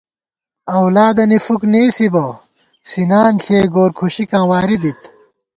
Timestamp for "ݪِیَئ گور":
3.43-3.91